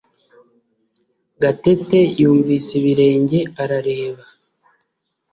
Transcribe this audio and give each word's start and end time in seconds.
Gatete 1.41 1.99
yumvise 2.21 2.69
ibirenge 2.79 3.39
arareba 3.61 4.23